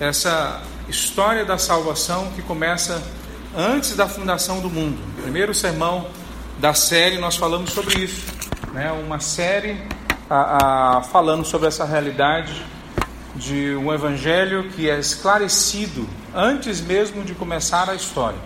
[0.00, 3.02] essa história da salvação que começa
[3.54, 4.98] antes da fundação do mundo.
[5.20, 6.06] primeiro sermão
[6.58, 8.24] da série nós falamos sobre isso,
[8.72, 8.90] né?
[8.92, 9.76] Uma série
[10.28, 12.64] a, a, falando sobre essa realidade
[13.36, 18.38] de um evangelho que é esclarecido antes mesmo de começar a história.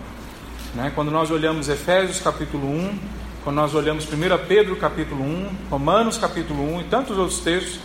[0.73, 0.91] Né?
[0.93, 2.99] Quando nós olhamos Efésios capítulo 1,
[3.43, 4.09] quando nós olhamos 1
[4.47, 7.79] Pedro capítulo 1, Romanos capítulo 1 e tantos outros textos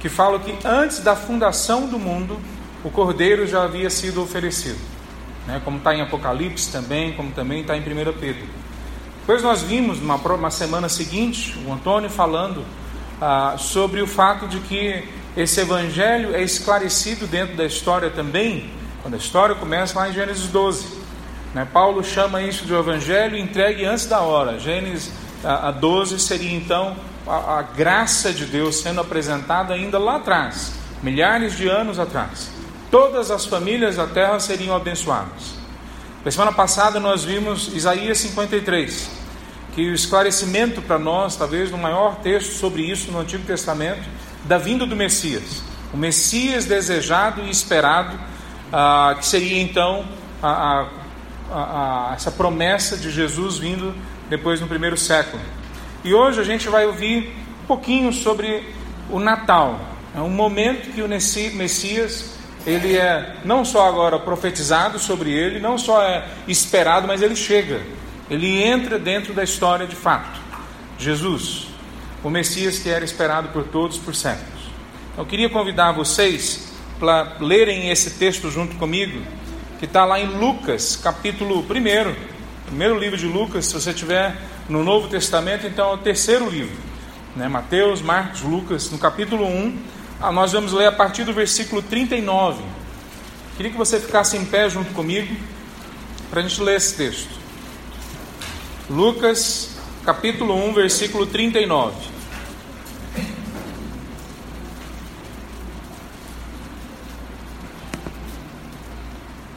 [0.00, 2.40] que falam que antes da fundação do mundo
[2.84, 4.78] o cordeiro já havia sido oferecido,
[5.46, 5.60] né?
[5.64, 7.84] como está em Apocalipse também, como também está em 1
[8.18, 8.46] Pedro.
[9.20, 12.64] Depois nós vimos, numa semana seguinte, o Antônio falando
[13.20, 15.04] ah, sobre o fato de que
[15.36, 18.70] esse evangelho é esclarecido dentro da história também,
[19.02, 20.86] quando a história começa lá em Gênesis 12.
[21.54, 21.66] Né?
[21.70, 24.58] Paulo chama isso de evangelho entregue antes da hora.
[24.58, 25.12] Gênesis
[25.44, 31.56] a 12 seria então a, a graça de Deus sendo apresentada ainda lá atrás, milhares
[31.56, 32.59] de anos atrás.
[32.90, 35.54] Todas as famílias da terra seriam abençoadas.
[36.24, 39.08] Na semana passada nós vimos Isaías 53,
[39.74, 44.02] que o esclarecimento para nós, talvez no maior texto sobre isso no Antigo Testamento,
[44.44, 45.62] da vinda do Messias.
[45.94, 48.18] O Messias desejado e esperado,
[48.72, 50.04] ah, que seria então
[50.42, 53.94] a, a, a, essa promessa de Jesus vindo
[54.28, 55.40] depois no primeiro século.
[56.02, 58.64] E hoje a gente vai ouvir um pouquinho sobre
[59.08, 59.78] o Natal.
[60.12, 65.78] É um momento que o Messias ele é não só agora profetizado sobre ele, não
[65.78, 67.80] só é esperado, mas ele chega.
[68.28, 70.38] Ele entra dentro da história de fato.
[70.98, 71.68] Jesus,
[72.22, 74.60] o Messias que era esperado por todos por séculos.
[75.16, 79.20] Eu queria convidar vocês para lerem esse texto junto comigo,
[79.78, 84.36] que está lá em Lucas, capítulo 1, primeiro livro de Lucas, se você tiver
[84.68, 86.76] no Novo Testamento, então é o terceiro livro.
[87.34, 87.48] Né?
[87.48, 89.78] Mateus, Marcos, Lucas, no capítulo 1,
[90.22, 92.62] ah, nós vamos ler a partir do versículo 39.
[93.56, 95.34] Queria que você ficasse em pé junto comigo,
[96.28, 97.30] para a gente ler esse texto.
[98.88, 101.96] Lucas, capítulo 1, versículo 39.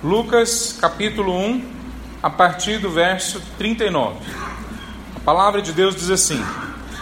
[0.01, 1.65] Lucas, capítulo 1,
[2.21, 4.17] a partir do verso 39.
[5.17, 6.41] A palavra de Deus diz assim: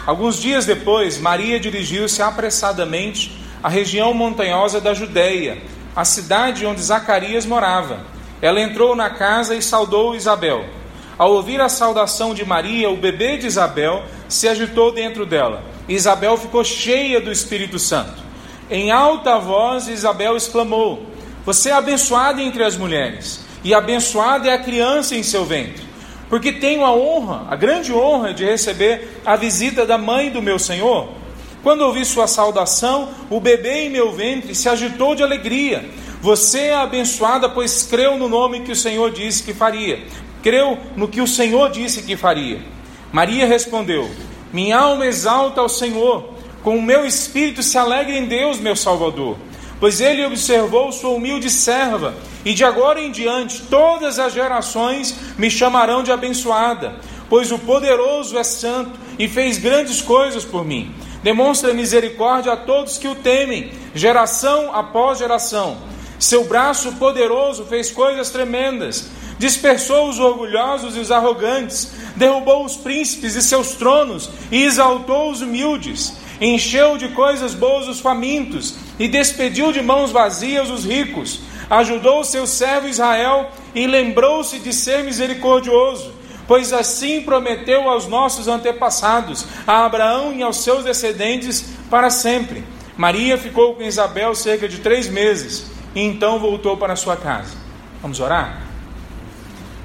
[0.07, 5.57] Alguns dias depois, Maria dirigiu-se apressadamente à região montanhosa da Judéia,
[5.95, 7.99] a cidade onde Zacarias morava.
[8.41, 10.65] Ela entrou na casa e saudou Isabel.
[11.17, 15.63] Ao ouvir a saudação de Maria, o bebê de Isabel se agitou dentro dela.
[15.87, 18.23] Isabel ficou cheia do Espírito Santo.
[18.69, 21.05] Em alta voz, Isabel exclamou:
[21.45, 25.83] Você é abençoada entre as mulheres, e abençoada é a criança em seu ventre,
[26.29, 30.57] porque tenho a honra, a grande honra de receber a visita da mãe do meu
[30.57, 31.20] Senhor.
[31.63, 35.89] Quando ouvi sua saudação, o bebê em meu ventre se agitou de alegria.
[36.21, 39.99] Você é abençoada, pois creu no nome que o Senhor disse que faria
[40.41, 42.59] creu no que o Senhor disse que faria.
[43.11, 44.09] Maria respondeu:
[44.51, 46.33] Minha alma exalta ao Senhor,
[46.63, 49.37] com o meu espírito se alegra em Deus, meu Salvador,
[49.79, 55.49] pois ele observou sua humilde serva, e de agora em diante todas as gerações me
[55.49, 56.95] chamarão de abençoada,
[57.29, 60.93] pois o poderoso é santo e fez grandes coisas por mim.
[61.23, 65.77] Demonstra misericórdia a todos que o temem, geração após geração.
[66.19, 69.09] Seu braço poderoso fez coisas tremendas
[69.41, 75.41] dispersou os orgulhosos e os arrogantes, derrubou os príncipes e seus tronos e exaltou os
[75.41, 81.39] humildes, encheu de coisas boas os famintos e despediu de mãos vazias os ricos,
[81.71, 86.13] ajudou seu servo Israel e lembrou-se de ser misericordioso,
[86.47, 92.63] pois assim prometeu aos nossos antepassados, a Abraão e aos seus descendentes para sempre.
[92.97, 97.55] Maria ficou com Isabel cerca de três meses e então voltou para sua casa.
[98.01, 98.61] Vamos orar?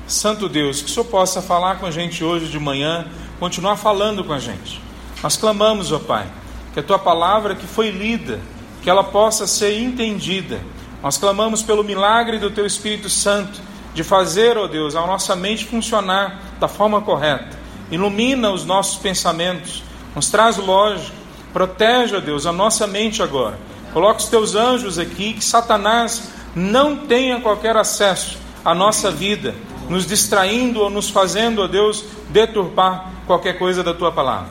[0.07, 3.07] Santo Deus, que o Senhor possa falar com a gente hoje de manhã,
[3.41, 4.81] continuar falando com a gente.
[5.23, 6.27] Nós clamamos, ó Pai,
[6.73, 8.39] que a tua palavra que foi lida,
[8.83, 10.61] que ela possa ser entendida.
[11.03, 13.61] Nós clamamos pelo milagre do teu Espírito Santo,
[13.97, 17.59] de fazer, ó Deus, a nossa mente funcionar da forma correta.
[17.91, 19.83] Ilumina os nossos pensamentos,
[20.15, 21.17] nos traz lógica,
[21.51, 23.59] protege, ó Deus, a nossa mente agora.
[23.95, 29.55] Coloca os teus anjos aqui, que Satanás não tenha qualquer acesso à nossa vida
[29.89, 34.51] nos distraindo ou nos fazendo, ó Deus, deturpar qualquer coisa da tua palavra.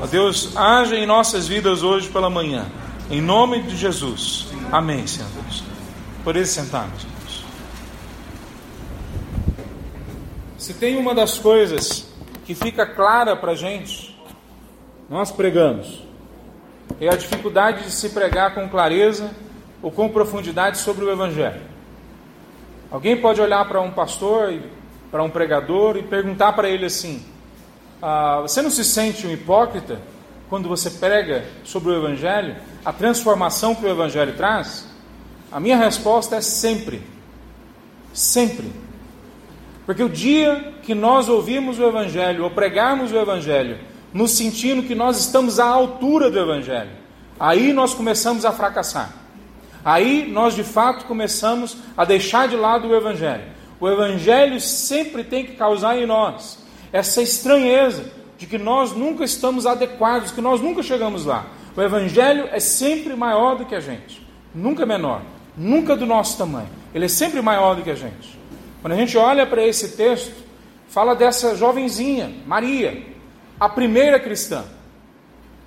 [0.00, 2.64] Ó Deus, haja em nossas vidas hoje pela manhã.
[3.10, 4.46] Em nome de Jesus.
[4.72, 5.62] Amém, Senhor Deus.
[6.24, 7.15] Por isso sentamos.
[10.66, 12.08] Se tem uma das coisas
[12.44, 14.20] que fica clara para a gente,
[15.08, 16.02] nós pregamos,
[17.00, 19.30] é a dificuldade de se pregar com clareza
[19.80, 21.60] ou com profundidade sobre o Evangelho?
[22.90, 24.60] Alguém pode olhar para um pastor,
[25.08, 27.24] para um pregador e perguntar para ele assim:
[28.02, 30.00] ah, Você não se sente um hipócrita
[30.50, 34.88] quando você prega sobre o Evangelho, a transformação que o Evangelho traz?
[35.52, 37.04] A minha resposta é sempre.
[38.12, 38.85] Sempre.
[39.86, 43.78] Porque o dia que nós ouvimos o Evangelho, ou pregarmos o Evangelho,
[44.12, 46.90] no sentindo que nós estamos à altura do Evangelho,
[47.38, 49.14] aí nós começamos a fracassar.
[49.84, 53.44] Aí nós de fato começamos a deixar de lado o Evangelho.
[53.78, 56.58] O Evangelho sempre tem que causar em nós
[56.92, 58.04] essa estranheza
[58.36, 61.46] de que nós nunca estamos adequados, que nós nunca chegamos lá.
[61.76, 65.22] O Evangelho é sempre maior do que a gente, nunca menor,
[65.56, 66.68] nunca do nosso tamanho.
[66.92, 68.35] Ele é sempre maior do que a gente.
[68.86, 70.32] Quando a gente olha para esse texto,
[70.86, 73.02] fala dessa jovenzinha, Maria,
[73.58, 74.64] a primeira cristã.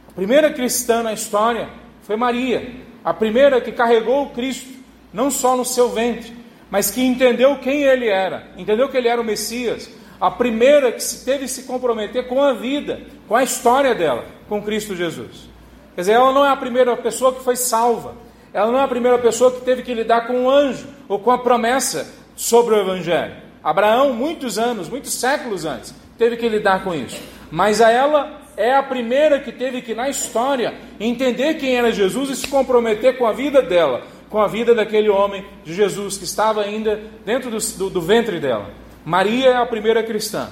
[0.08, 1.68] A primeira cristã na história
[2.04, 4.70] foi Maria, a primeira que carregou Cristo,
[5.12, 6.34] não só no seu ventre,
[6.72, 11.04] mas que entendeu quem ele era, entendeu que ele era o Messias, a primeira que
[11.04, 15.50] se teve se comprometer com a vida, com a história dela, com Cristo Jesus.
[15.94, 18.16] Quer dizer, ela não é a primeira pessoa que foi salva,
[18.54, 21.32] ela não é a primeira pessoa que teve que lidar com um anjo ou com
[21.32, 23.34] a promessa sobre o Evangelho.
[23.62, 27.22] Abraão, muitos anos, muitos séculos antes, teve que lidar com isso.
[27.52, 32.30] Mas a ela é a primeira que teve que, na história, entender quem era Jesus
[32.30, 36.24] e se comprometer com a vida dela, com a vida daquele homem de Jesus que
[36.24, 38.70] estava ainda dentro do, do, do ventre dela.
[39.04, 40.50] Maria é a primeira cristã.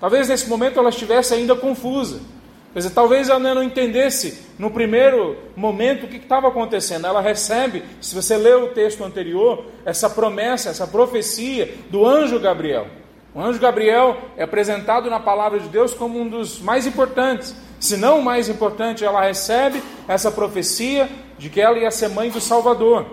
[0.00, 2.20] Talvez nesse momento ela estivesse ainda confusa.
[2.78, 7.08] Quer dizer, talvez ela não entendesse no primeiro momento o que estava acontecendo.
[7.08, 12.86] Ela recebe, se você ler o texto anterior, essa promessa, essa profecia do anjo Gabriel.
[13.34, 17.96] O anjo Gabriel é apresentado na palavra de Deus como um dos mais importantes, se
[17.96, 19.04] não o mais importante.
[19.04, 23.06] Ela recebe essa profecia de que ela ia ser mãe do Salvador.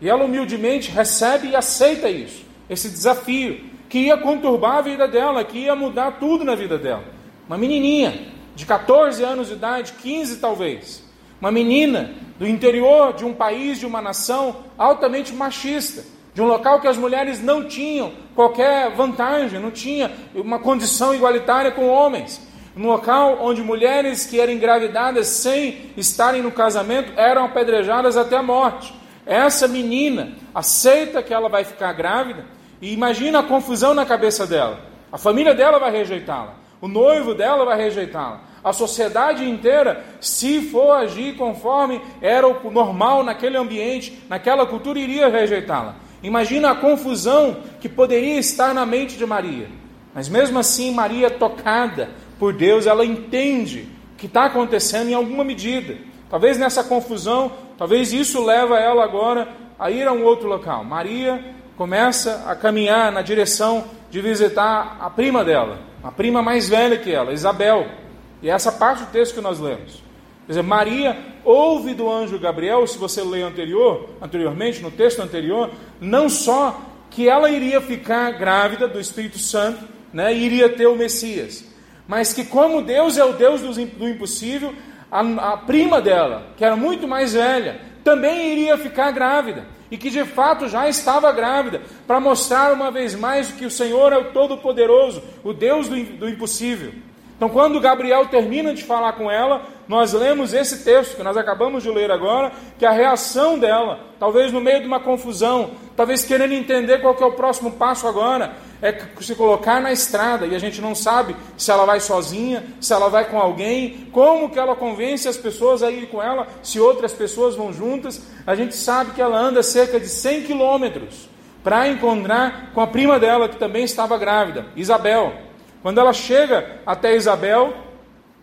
[0.00, 3.58] E ela humildemente recebe e aceita isso, esse desafio,
[3.88, 7.02] que ia conturbar a vida dela, que ia mudar tudo na vida dela.
[7.48, 11.02] Uma menininha de 14 anos de idade, 15 talvez.
[11.40, 16.80] Uma menina do interior de um país, de uma nação altamente machista de um local
[16.80, 22.40] que as mulheres não tinham qualquer vantagem, não tinha uma condição igualitária com homens.
[22.76, 28.42] Um local onde mulheres que eram engravidadas sem estarem no casamento eram apedrejadas até a
[28.42, 28.94] morte.
[29.26, 32.44] Essa menina aceita que ela vai ficar grávida
[32.80, 34.80] e imagina a confusão na cabeça dela.
[35.10, 38.49] A família dela vai rejeitá-la, o noivo dela vai rejeitá-la.
[38.62, 45.28] A sociedade inteira, se for agir conforme era o normal naquele ambiente, naquela cultura, iria
[45.28, 45.96] rejeitá-la.
[46.22, 49.68] Imagina a confusão que poderia estar na mente de Maria.
[50.14, 55.44] Mas mesmo assim, Maria, tocada por Deus, ela entende o que está acontecendo em alguma
[55.44, 55.96] medida.
[56.28, 59.48] Talvez nessa confusão, talvez isso leva ela agora
[59.78, 60.84] a ir a um outro local.
[60.84, 61.42] Maria
[61.76, 67.10] começa a caminhar na direção de visitar a prima dela, a prima mais velha que
[67.10, 67.99] ela, Isabel.
[68.42, 70.02] E é essa parte do texto que nós lemos.
[70.46, 75.70] Quer dizer, Maria ouve do anjo Gabriel, se você lê anterior, anteriormente, no texto anterior,
[76.00, 80.96] não só que ela iria ficar grávida do Espírito Santo, né, e iria ter o
[80.96, 81.64] Messias,
[82.06, 84.74] mas que como Deus é o Deus do impossível,
[85.10, 90.08] a, a prima dela, que era muito mais velha, também iria ficar grávida e que
[90.08, 94.32] de fato já estava grávida, para mostrar uma vez mais que o Senhor é o
[94.32, 96.92] Todo-Poderoso, o Deus do, do impossível.
[97.40, 101.82] Então, quando Gabriel termina de falar com ela, nós lemos esse texto que nós acabamos
[101.82, 106.52] de ler agora, que a reação dela, talvez no meio de uma confusão, talvez querendo
[106.52, 110.82] entender qual é o próximo passo agora, é se colocar na estrada e a gente
[110.82, 115.26] não sabe se ela vai sozinha, se ela vai com alguém, como que ela convence
[115.26, 118.22] as pessoas a ir com ela, se outras pessoas vão juntas.
[118.46, 121.26] A gente sabe que ela anda cerca de 100 quilômetros
[121.64, 125.48] para encontrar com a prima dela que também estava grávida, Isabel.
[125.82, 127.74] Quando ela chega até Isabel,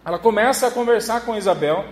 [0.03, 1.85] ela começa a conversar com Isabel,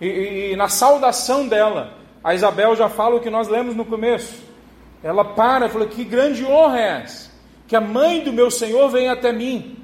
[0.00, 3.84] e, e, e, na saudação dela, a Isabel já fala o que nós lemos no
[3.84, 4.42] começo.
[5.02, 7.30] Ela para e fala: Que grande honra é essa?
[7.66, 9.76] Que a mãe do meu Senhor venha até mim.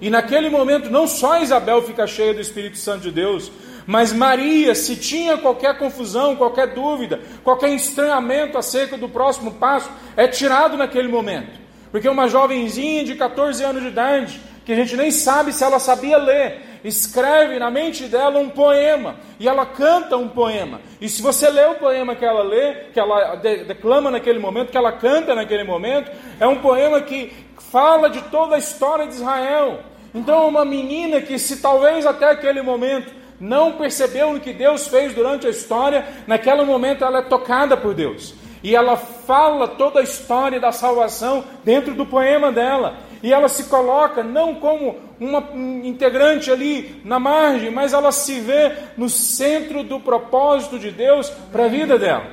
[0.00, 3.52] E naquele momento, não só Isabel fica cheia do Espírito Santo de Deus,
[3.86, 10.26] mas Maria, se tinha qualquer confusão, qualquer dúvida, qualquer estranhamento acerca do próximo passo, é
[10.26, 11.60] tirado naquele momento.
[11.90, 15.78] Porque uma jovenzinha de 14 anos de idade, que a gente nem sabe se ela
[15.78, 20.80] sabia ler, escreve na mente dela um poema e ela canta um poema.
[21.00, 24.76] E se você lê o poema que ela lê, que ela declama naquele momento, que
[24.76, 27.32] ela canta naquele momento, é um poema que
[27.70, 29.80] fala de toda a história de Israel.
[30.14, 35.14] Então, uma menina que, se talvez até aquele momento não percebeu o que Deus fez
[35.14, 38.34] durante a história, naquele momento ela é tocada por Deus.
[38.62, 42.98] E ela fala toda a história da salvação dentro do poema dela.
[43.22, 45.44] E ela se coloca não como uma
[45.84, 51.66] integrante ali na margem, mas ela se vê no centro do propósito de Deus para
[51.66, 52.26] a vida dela.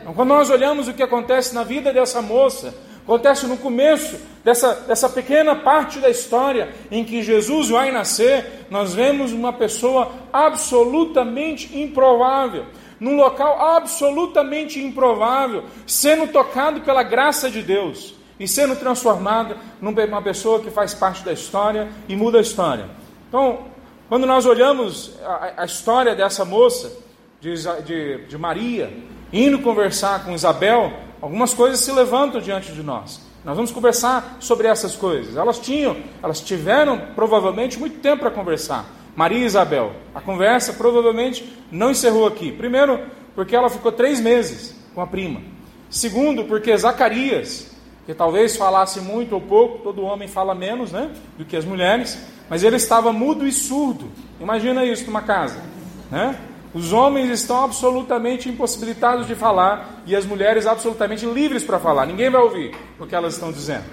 [0.00, 4.74] Então, quando nós olhamos o que acontece na vida dessa moça, acontece no começo dessa,
[4.86, 11.78] dessa pequena parte da história em que Jesus vai nascer, nós vemos uma pessoa absolutamente
[11.78, 12.66] improvável
[13.00, 20.58] num local absolutamente improvável, sendo tocado pela graça de Deus e sendo transformado numa pessoa
[20.58, 22.86] que faz parte da história e muda a história.
[23.28, 23.66] Então,
[24.08, 26.92] quando nós olhamos a, a história dessa moça,
[27.40, 28.92] de, de, de Maria,
[29.32, 33.20] indo conversar com Isabel, algumas coisas se levantam diante de nós.
[33.44, 35.36] Nós vamos conversar sobre essas coisas.
[35.36, 38.86] Elas tinham, elas tiveram provavelmente muito tempo para conversar.
[39.14, 39.92] Maria e Isabel.
[40.12, 42.50] A conversa provavelmente não encerrou aqui.
[42.50, 43.00] Primeiro,
[43.36, 45.40] porque ela ficou três meses com a prima.
[45.88, 47.71] Segundo, porque Zacarias,
[48.06, 52.18] que talvez falasse muito ou pouco, todo homem fala menos né, do que as mulheres,
[52.48, 54.10] mas ele estava mudo e surdo.
[54.40, 55.62] Imagina isso numa casa.
[56.10, 56.36] Né?
[56.74, 62.06] Os homens estão absolutamente impossibilitados de falar e as mulheres absolutamente livres para falar.
[62.06, 63.84] Ninguém vai ouvir o que elas estão dizendo.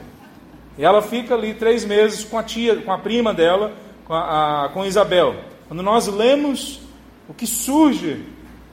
[0.78, 3.74] E ela fica ali três meses com a tia, com a prima dela,
[4.06, 5.36] com, a, com Isabel.
[5.68, 6.80] Quando nós lemos
[7.28, 8.26] o que surge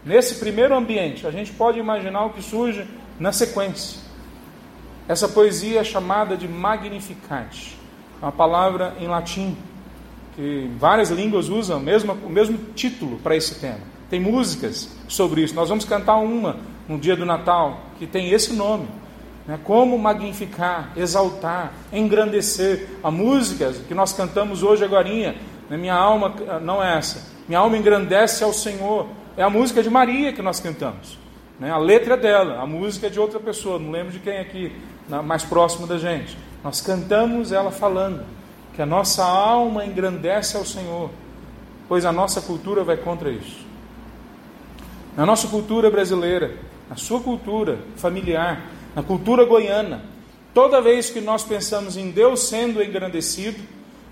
[0.05, 2.87] nesse primeiro ambiente, a gente pode imaginar o que surge
[3.19, 4.06] na sequência.
[5.09, 7.77] Essa poesia é chamada de Magnificat,
[8.21, 9.57] uma palavra em latim,
[10.35, 13.81] que várias línguas usam o mesmo, o mesmo título para esse tema.
[14.11, 15.55] Tem músicas sobre isso.
[15.55, 16.57] Nós vamos cantar uma
[16.89, 18.89] no dia do Natal que tem esse nome.
[19.47, 19.59] Né?
[19.63, 22.89] Como magnificar, exaltar, engrandecer.
[23.03, 25.37] A música que nós cantamos hoje agora, né?
[25.77, 29.07] minha alma, não é essa, minha alma engrandece ao Senhor.
[29.37, 31.19] É a música de Maria que nós cantamos.
[31.59, 31.71] Né?
[31.71, 34.73] A letra é dela, a música é de outra pessoa, não lembro de quem aqui,
[35.09, 36.37] mais próximo da gente.
[36.63, 38.25] Nós cantamos ela falando
[38.75, 41.11] que a nossa alma engrandece ao Senhor,
[41.89, 43.65] pois a nossa cultura vai contra isso.
[45.17, 46.57] Na nossa cultura brasileira,
[46.91, 50.03] na sua cultura familiar, na cultura goiana,
[50.53, 53.59] toda vez que nós pensamos em Deus sendo engrandecido,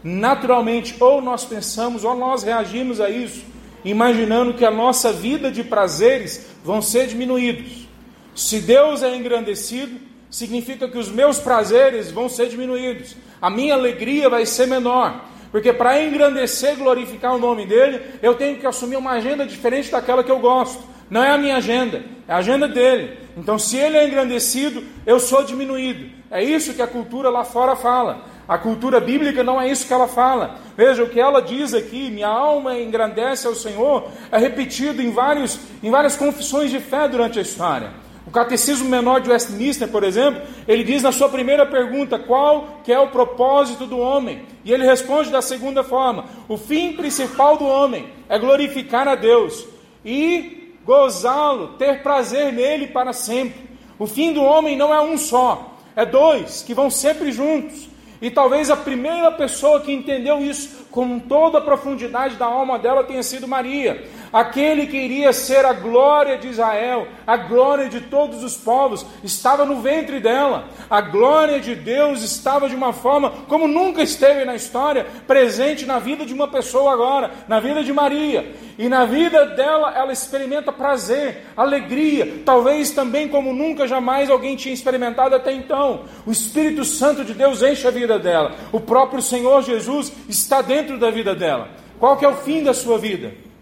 [0.02, 3.44] naturalmente ou nós pensamos ou nós reagimos a isso,
[3.84, 7.86] imaginando que a nossa vida de prazeres vão ser diminuídos.
[8.34, 9.98] Se Deus é engrandecido,
[10.34, 15.26] significa que os meus prazeres vão ser diminuídos, a minha alegria vai ser menor.
[15.52, 19.92] Porque para engrandecer e glorificar o nome dele, eu tenho que assumir uma agenda diferente
[19.92, 20.82] daquela que eu gosto.
[21.08, 23.16] Não é a minha agenda, é a agenda dele.
[23.36, 26.10] Então, se ele é engrandecido, eu sou diminuído.
[26.28, 28.24] É isso que a cultura lá fora fala.
[28.48, 30.56] A cultura bíblica não é isso que ela fala.
[30.76, 35.60] Veja, o que ela diz aqui, minha alma engrandece ao Senhor, é repetido em, vários,
[35.80, 38.02] em várias confissões de fé durante a história.
[38.26, 42.90] O Catecismo Menor de Westminster, por exemplo, ele diz na sua primeira pergunta, qual que
[42.90, 44.42] é o propósito do homem?
[44.64, 49.66] E ele responde da segunda forma, o fim principal do homem é glorificar a Deus
[50.04, 53.68] e gozá-lo, ter prazer nele para sempre.
[53.98, 57.88] O fim do homem não é um só, é dois que vão sempre juntos.
[58.22, 63.04] E talvez a primeira pessoa que entendeu isso com toda a profundidade da alma dela
[63.04, 64.02] tenha sido Maria
[64.34, 69.64] aquele que iria ser a glória de Israel, a glória de todos os povos, estava
[69.64, 70.64] no ventre dela.
[70.90, 76.00] A glória de Deus estava de uma forma como nunca esteve na história, presente na
[76.00, 78.56] vida de uma pessoa agora, na vida de Maria.
[78.76, 84.74] E na vida dela, ela experimenta prazer, alegria, talvez também como nunca jamais alguém tinha
[84.74, 86.06] experimentado até então.
[86.26, 88.56] O Espírito Santo de Deus enche a vida dela.
[88.72, 91.68] O próprio Senhor Jesus está dentro da vida dela.
[92.00, 93.53] Qual que é o fim da sua vida?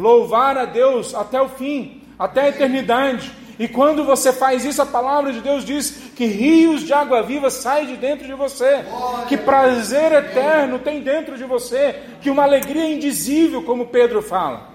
[0.00, 3.30] Louvar a Deus até o fim, até a eternidade.
[3.58, 7.50] E quando você faz isso, a palavra de Deus diz que rios de água viva
[7.50, 8.82] saem de dentro de você,
[9.28, 14.70] que prazer eterno tem dentro de você, que uma alegria indizível, como Pedro fala.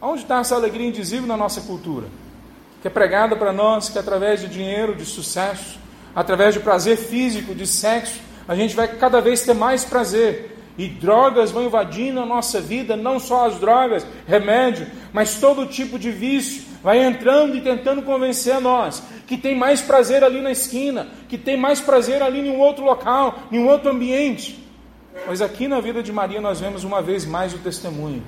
[0.00, 2.06] Onde está essa alegria indizível na nossa cultura?
[2.82, 5.78] Que é pregada para nós que através de dinheiro, de sucesso,
[6.14, 10.86] através de prazer físico, de sexo, a gente vai cada vez ter mais prazer e
[10.86, 16.10] drogas vão invadindo a nossa vida, não só as drogas, remédio, mas todo tipo de
[16.10, 21.06] vício vai entrando e tentando convencer a nós que tem mais prazer ali na esquina,
[21.28, 24.66] que tem mais prazer ali em um outro local, em um outro ambiente.
[25.26, 28.22] Mas aqui na vida de Maria nós vemos uma vez mais o testemunho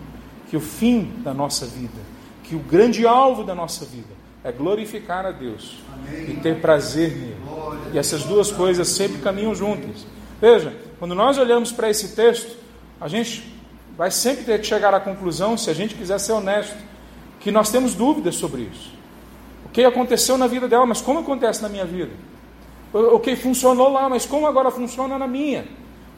[0.50, 1.98] que o fim da nossa vida,
[2.44, 6.32] que o grande alvo da nossa vida é glorificar a Deus Amém.
[6.32, 7.36] e ter prazer nele.
[7.94, 10.06] E essas duas coisas sempre caminham juntas.
[10.40, 12.58] Veja, quando nós olhamos para esse texto,
[13.00, 13.42] a gente
[13.96, 16.76] vai sempre ter que chegar à conclusão, se a gente quiser ser honesto,
[17.40, 18.92] que nós temos dúvidas sobre isso.
[19.64, 22.10] O que aconteceu na vida dela, mas como acontece na minha vida?
[22.92, 25.64] O que funcionou lá, mas como agora funciona na minha?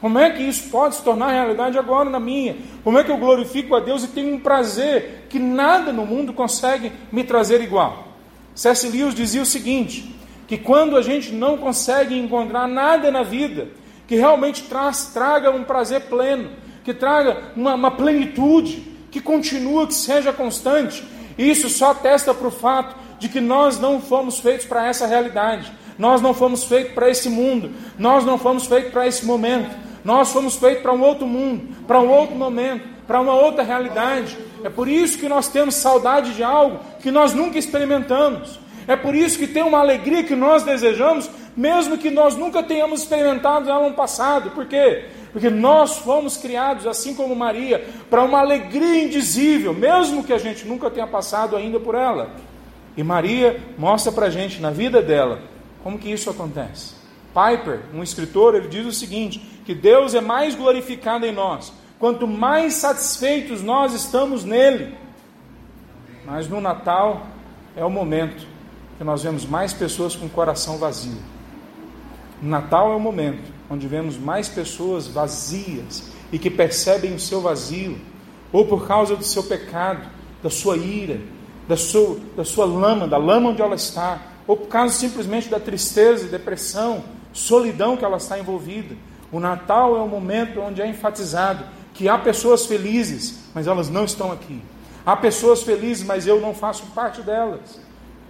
[0.01, 2.57] Como é que isso pode se tornar realidade agora na minha?
[2.83, 6.33] Como é que eu glorifico a Deus e tenho um prazer que nada no mundo
[6.33, 8.09] consegue me trazer igual?
[8.53, 8.89] C.S.
[8.89, 10.13] Lewis dizia o seguinte:
[10.45, 13.69] que quando a gente não consegue encontrar nada na vida
[14.13, 16.51] que realmente traz, traga um prazer pleno,
[16.83, 21.03] que traga uma, uma plenitude, que continua, que seja constante,
[21.35, 25.71] isso só atesta para o fato de que nós não fomos feitos para essa realidade,
[25.97, 29.83] nós não fomos feitos para esse mundo, nós não fomos feitos para esse momento.
[30.03, 34.37] Nós fomos feitos para um outro mundo, para um outro momento, para uma outra realidade.
[34.61, 38.59] É por isso que nós temos saudade de algo que nós nunca experimentamos.
[38.87, 43.01] É por isso que tem uma alegria que nós desejamos, mesmo que nós nunca tenhamos
[43.01, 44.51] experimentado ela no passado.
[44.51, 45.05] Por quê?
[45.31, 50.65] Porque nós fomos criados, assim como Maria, para uma alegria indizível, mesmo que a gente
[50.65, 52.31] nunca tenha passado ainda por ela.
[52.95, 55.41] E Maria mostra para a gente na vida dela
[55.83, 56.95] como que isso acontece.
[57.33, 62.27] Piper, um escritor, ele diz o seguinte: que Deus é mais glorificado em nós, quanto
[62.27, 64.95] mais satisfeitos nós estamos nele.
[66.25, 67.25] Mas no Natal
[67.75, 68.52] é o momento
[68.97, 71.17] que nós vemos mais pessoas com o coração vazio.
[72.41, 77.97] Natal é o momento onde vemos mais pessoas vazias e que percebem o seu vazio,
[78.51, 80.07] ou por causa do seu pecado,
[80.41, 81.19] da sua ira,
[81.67, 85.59] da sua, da sua lama, da lama onde ela está, ou por causa simplesmente da
[85.59, 88.95] tristeza, depressão, solidão que ela está envolvida.
[89.31, 94.05] O Natal é o momento onde é enfatizado que há pessoas felizes, mas elas não
[94.05, 94.61] estão aqui.
[95.05, 97.79] Há pessoas felizes, mas eu não faço parte delas.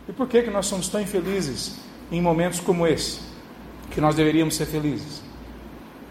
[0.07, 1.77] E por que, que nós somos tão infelizes
[2.11, 3.19] em momentos como esse?
[3.91, 5.21] Que nós deveríamos ser felizes?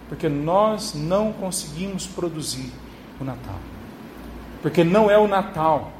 [0.08, 2.70] Porque nós não conseguimos produzir
[3.20, 3.58] o Natal.
[4.60, 5.92] Porque não é o Natal,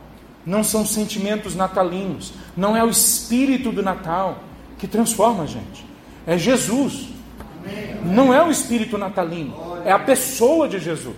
[0.44, 4.42] não são sentimentos natalinos, não é o espírito do Natal
[4.78, 5.92] que transforma a gente
[6.26, 7.08] é Jesus.
[8.04, 11.16] Não é o espírito natalino, é a pessoa de Jesus.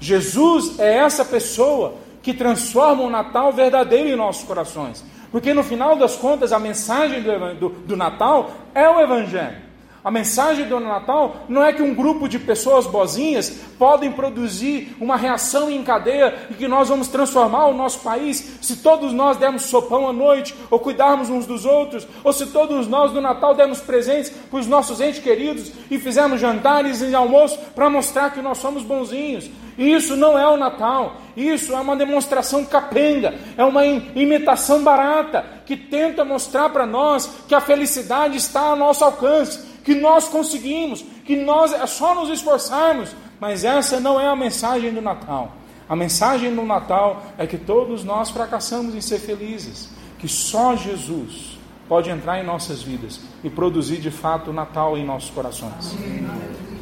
[0.00, 5.04] Jesus é essa pessoa que transforma o Natal verdadeiro em nossos corações.
[5.30, 9.68] Porque no final das contas, a mensagem do, do, do Natal é o Evangelho.
[10.02, 15.16] A mensagem do Natal não é que um grupo de pessoas bozinhas podem produzir uma
[15.16, 19.62] reação em cadeia e que nós vamos transformar o nosso país se todos nós dermos
[19.64, 23.80] sopão à noite, ou cuidarmos uns dos outros, ou se todos nós no Natal dermos
[23.80, 28.58] presentes para os nossos entes queridos e fizermos jantares e almoço para mostrar que nós
[28.58, 29.50] somos bonzinhos.
[29.76, 35.76] Isso não é o Natal, isso é uma demonstração capenga, é uma imitação barata que
[35.76, 41.34] tenta mostrar para nós que a felicidade está ao nosso alcance que nós conseguimos, que
[41.34, 45.52] nós é só nos esforçarmos, mas essa não é a mensagem do Natal.
[45.88, 51.58] A mensagem do Natal é que todos nós fracassamos em ser felizes, que só Jesus
[51.88, 55.96] pode entrar em nossas vidas e produzir de fato o Natal em nossos corações.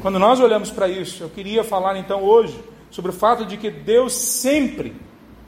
[0.03, 2.59] Quando nós olhamos para isso, eu queria falar então hoje
[2.97, 4.97] sobre o fato de que Deus sempre,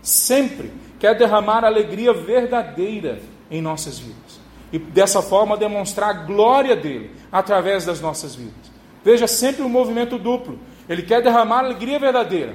[0.03, 4.39] sempre quer derramar alegria verdadeira em nossas vidas
[4.71, 8.71] e dessa forma demonstrar a glória dele através das nossas vidas.
[9.03, 10.59] Veja sempre um movimento duplo.
[10.87, 12.55] Ele quer derramar alegria verdadeira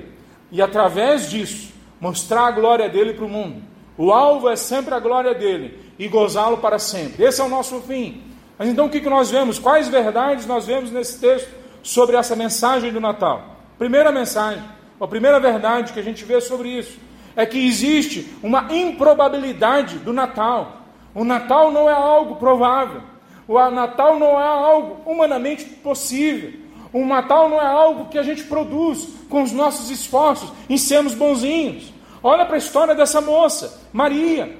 [0.51, 3.63] e através disso mostrar a glória dele para o mundo.
[3.97, 7.23] O alvo é sempre a glória dele e gozá-lo para sempre.
[7.23, 8.21] Esse é o nosso fim.
[8.59, 9.57] Mas então o que nós vemos?
[9.57, 11.49] Quais verdades nós vemos nesse texto
[11.81, 13.57] sobre essa mensagem do Natal?
[13.79, 14.61] Primeira mensagem,
[15.03, 16.97] a primeira verdade que a gente vê sobre isso
[17.35, 20.83] é que existe uma improbabilidade do Natal.
[21.13, 23.01] O Natal não é algo provável.
[23.47, 26.53] O Natal não é algo humanamente possível.
[26.93, 31.13] O Natal não é algo que a gente produz com os nossos esforços em sermos
[31.13, 31.91] bonzinhos.
[32.21, 34.55] Olha para a história dessa moça, Maria.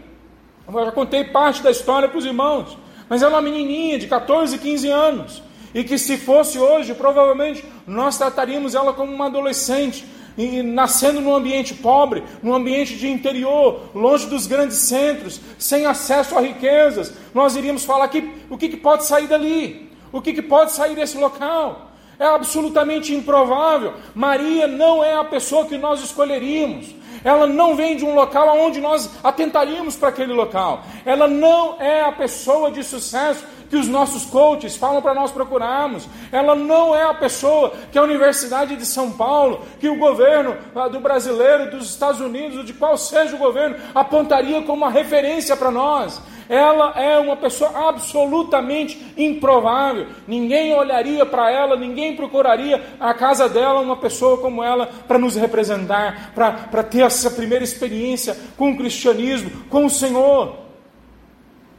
[0.67, 2.77] Eu já contei parte da história para os irmãos,
[3.07, 5.43] mas ela é uma menininha de 14, 15 anos.
[5.73, 10.05] E que se fosse hoje, provavelmente nós trataríamos ela como uma adolescente,
[10.37, 16.37] e nascendo num ambiente pobre, num ambiente de interior, longe dos grandes centros, sem acesso
[16.37, 19.91] a riquezas, nós iríamos falar que o que, que pode sair dali?
[20.11, 21.91] O que, que pode sair desse local?
[22.19, 23.93] É absolutamente improvável.
[24.13, 26.93] Maria não é a pessoa que nós escolheríamos.
[27.23, 30.83] Ela não vem de um local aonde nós atentaríamos para aquele local.
[31.05, 36.07] Ela não é a pessoa de sucesso que os nossos coaches falam para nós procurarmos.
[36.31, 40.87] Ela não é a pessoa que a Universidade de São Paulo, que o governo ah,
[40.87, 45.71] do brasileiro, dos Estados Unidos, de qual seja o governo, apontaria como uma referência para
[45.71, 46.21] nós.
[46.49, 50.07] Ela é uma pessoa absolutamente improvável.
[50.27, 55.35] Ninguém olharia para ela, ninguém procuraria a casa dela uma pessoa como ela para nos
[55.35, 60.57] representar, para ter essa primeira experiência com o cristianismo, com o Senhor.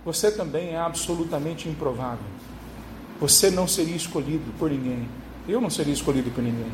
[0.05, 2.27] Você também é absolutamente improvável.
[3.21, 5.09] Você não seria escolhido por ninguém.
[5.49, 6.71] Eu não seria escolhido por ninguém.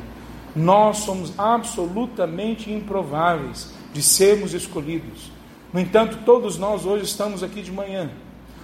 [0.55, 5.31] Nós somos absolutamente improváveis de sermos escolhidos.
[5.73, 8.11] No entanto, todos nós hoje estamos aqui de manhã.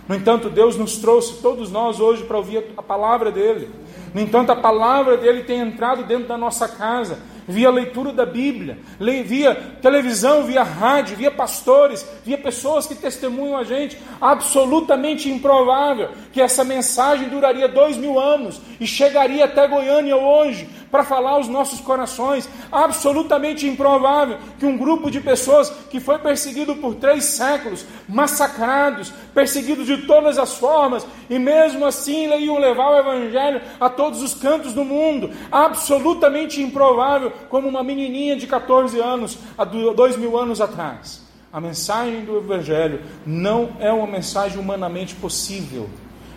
[0.08, 3.70] No entanto, Deus nos trouxe todos nós hoje para ouvir a palavra dele.
[4.14, 8.78] No entanto, a palavra dele tem entrado dentro da nossa casa via leitura da Bíblia,
[9.24, 13.96] via televisão, via rádio, via pastores, via pessoas que testemunham a gente.
[14.20, 21.04] Absolutamente improvável que essa mensagem duraria dois mil anos e chegaria até Goiânia hoje para
[21.04, 22.48] falar aos nossos corações.
[22.70, 29.86] Absolutamente improvável que um grupo de pessoas que foi perseguido por três séculos, massacrados, perseguidos
[29.86, 34.72] de todas as formas, e mesmo assim iam levar o Evangelho a todos os cantos
[34.72, 35.30] do mundo.
[35.50, 41.26] Absolutamente improvável como uma menininha de 14 anos, há dois mil anos atrás.
[41.52, 45.88] A mensagem do Evangelho não é uma mensagem humanamente possível,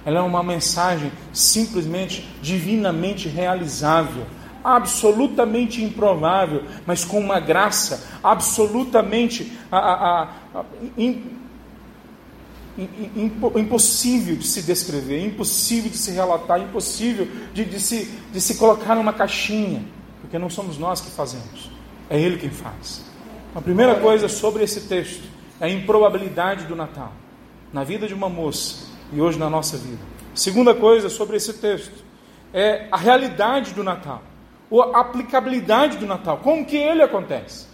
[0.06, 4.26] ela é uma mensagem simplesmente divinamente realizável,
[4.64, 10.24] absolutamente improvável, mas com uma graça absolutamente a, a,
[10.56, 10.66] a,
[13.56, 18.96] impossível de se descrever, impossível de se relatar, impossível de, de, se, de se colocar
[18.96, 19.84] numa caixinha
[20.30, 21.72] porque não somos nós que fazemos,
[22.08, 23.04] é Ele quem faz.
[23.56, 25.24] A primeira coisa sobre esse texto
[25.60, 27.12] é a improbabilidade do Natal,
[27.74, 30.04] na vida de uma moça e hoje na nossa vida.
[30.36, 32.04] Segunda coisa sobre esse texto
[32.54, 34.22] é a realidade do Natal,
[34.72, 37.68] a aplicabilidade do Natal, como que ele acontece.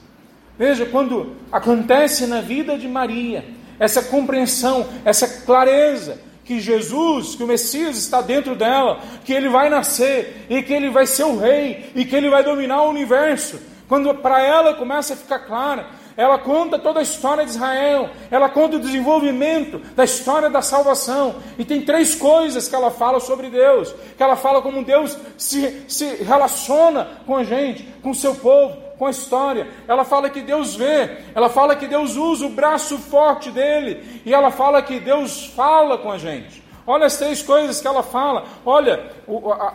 [0.58, 3.44] Veja, quando acontece na vida de Maria,
[3.78, 9.70] essa compreensão, essa clareza que Jesus, que o Messias está dentro dela, que ele vai
[9.70, 13.60] nascer e que ele vai ser o rei e que ele vai dominar o universo.
[13.88, 18.48] Quando para ela começa a ficar clara, ela conta toda a história de Israel, ela
[18.50, 23.50] conta o desenvolvimento da história da salvação, e tem três coisas que ela fala sobre
[23.50, 28.36] Deus: que ela fala como Deus se, se relaciona com a gente, com o seu
[28.36, 29.68] povo, com a história.
[29.88, 34.34] Ela fala que Deus vê, ela fala que Deus usa o braço forte dele, e
[34.34, 36.65] ela fala que Deus fala com a gente.
[36.88, 39.12] Olha as três coisas que ela fala, olha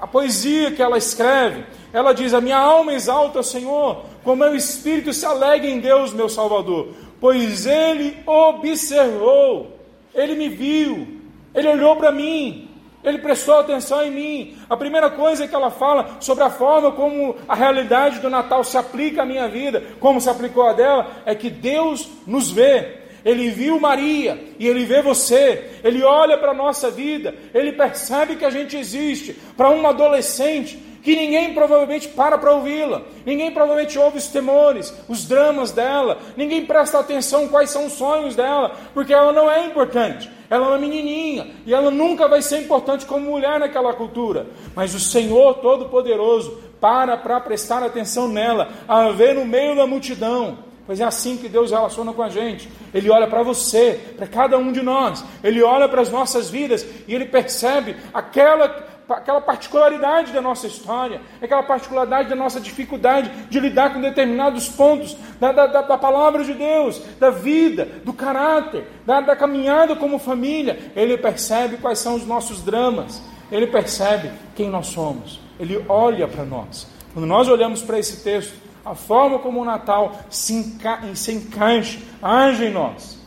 [0.00, 1.64] a, poesia que ela escreve.
[1.92, 6.12] Ela diz: A minha alma exalta o Senhor, com meu espírito se alegra em Deus,
[6.12, 6.88] meu Salvador,
[7.20, 9.76] pois ele observou,
[10.14, 11.20] ele me viu,
[11.52, 12.70] ele olhou para mim,
[13.02, 14.56] ele prestou atenção em mim.
[14.68, 18.76] A primeira coisa que ela fala sobre a forma como a realidade do Natal se
[18.76, 22.99] aplica à minha vida, como se aplicou a dela, é que Deus nos vê.
[23.24, 25.70] Ele viu Maria e ele vê você.
[25.84, 29.36] Ele olha para a nossa vida, ele percebe que a gente existe.
[29.56, 35.26] Para uma adolescente que ninguém provavelmente para para ouvi-la, ninguém provavelmente ouve os temores, os
[35.26, 40.30] dramas dela, ninguém presta atenção quais são os sonhos dela, porque ela não é importante.
[40.50, 44.46] Ela é uma menininha e ela nunca vai ser importante como mulher naquela cultura.
[44.74, 50.69] Mas o Senhor Todo-Poderoso para para prestar atenção nela, a ver no meio da multidão.
[50.90, 52.68] Pois é assim que Deus relaciona com a gente.
[52.92, 55.24] Ele olha para você, para cada um de nós.
[55.40, 61.20] Ele olha para as nossas vidas e ele percebe aquela aquela particularidade da nossa história,
[61.40, 66.54] aquela particularidade da nossa dificuldade de lidar com determinados pontos da, da, da palavra de
[66.54, 70.90] Deus, da vida, do caráter, da, da caminhada como família.
[70.96, 73.22] Ele percebe quais são os nossos dramas,
[73.52, 76.88] ele percebe quem nós somos, ele olha para nós.
[77.12, 81.98] Quando nós olhamos para esse texto, a forma como o Natal se, enca se encaixa,
[82.22, 83.18] age em nós.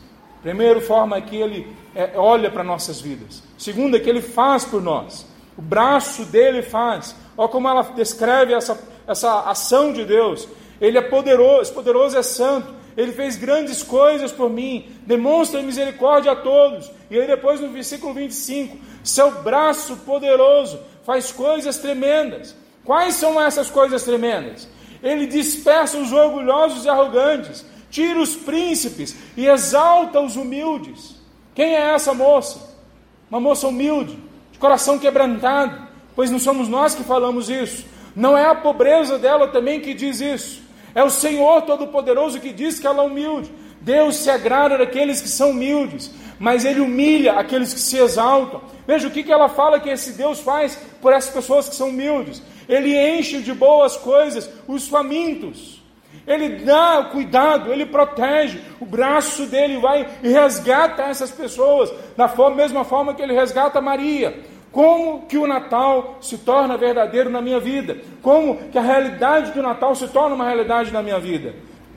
[0.41, 3.43] Primeiro, forma que ele é, olha para nossas vidas.
[3.57, 5.25] Segundo, é que ele faz por nós.
[5.57, 7.15] O braço dele faz.
[7.37, 10.47] Olha como ela descreve essa, essa ação de Deus.
[10.81, 12.73] Ele é poderoso, poderoso é santo.
[12.97, 14.91] Ele fez grandes coisas por mim.
[15.05, 16.91] Demonstra misericórdia a todos.
[17.09, 22.55] E aí depois no versículo 25, seu braço poderoso faz coisas tremendas.
[22.83, 24.67] Quais são essas coisas tremendas?
[25.03, 31.21] Ele dispersa os orgulhosos e arrogantes, tira os príncipes e exalta os humildes.
[31.53, 32.73] Quem é essa moça?
[33.29, 34.17] Uma moça humilde,
[34.57, 37.85] coração quebrantado, pois não somos nós que falamos isso,
[38.15, 40.61] não é a pobreza dela também que diz isso,
[40.95, 43.51] é o Senhor Todo-Poderoso que diz que ela é humilde.
[43.81, 48.61] Deus se agrada daqueles que são humildes, mas Ele humilha aqueles que se exaltam.
[48.87, 51.89] Veja o que, que ela fala que esse Deus faz por essas pessoas que são
[51.89, 52.41] humildes.
[52.67, 55.81] Ele enche de boas coisas os famintos.
[56.25, 62.31] Ele dá o cuidado, ele protege, o braço dele vai e resgata essas pessoas, da
[62.51, 64.41] mesma forma que ele resgata Maria.
[64.71, 67.97] Como que o Natal se torna verdadeiro na minha vida?
[68.21, 71.53] Como que a realidade do Natal se torna uma realidade na minha vida?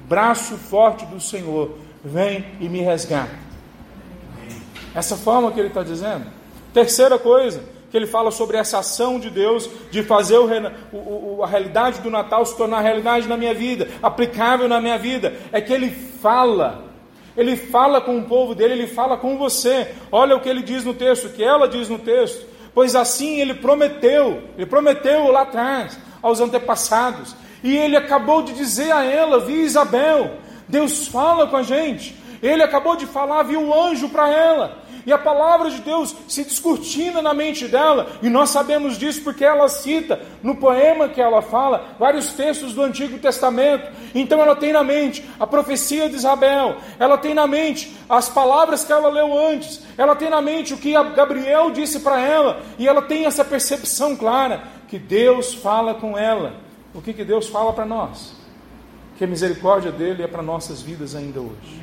[0.09, 3.47] Braço forte do Senhor, vem e me resgata.
[4.95, 6.27] Essa forma que ele está dizendo.
[6.73, 10.49] Terceira coisa, que ele fala sobre essa ação de Deus de fazer o,
[10.93, 15.35] o, a realidade do Natal se tornar realidade na minha vida, aplicável na minha vida,
[15.53, 16.85] é que ele fala.
[17.37, 19.89] Ele fala com o povo dele, ele fala com você.
[20.11, 23.41] Olha o que ele diz no texto, o que ela diz no texto pois assim
[23.41, 29.41] ele prometeu, ele prometeu lá atrás aos antepassados, e ele acabou de dizer a ela,
[29.41, 30.33] via Isabel,
[30.69, 35.13] Deus fala com a gente, ele acabou de falar, viu o anjo para ela, e
[35.13, 39.69] a palavra de Deus se descortina na mente dela, e nós sabemos disso porque ela
[39.69, 43.89] cita no poema que ela fala vários textos do Antigo Testamento.
[44.13, 48.85] Então ela tem na mente a profecia de Isabel, ela tem na mente as palavras
[48.85, 52.89] que ela leu antes, ela tem na mente o que Gabriel disse para ela, e
[52.89, 56.55] ela tem essa percepção clara que Deus fala com ela.
[56.93, 58.35] O que, que Deus fala para nós?
[59.19, 61.81] Que a misericórdia dele é para nossas vidas ainda hoje,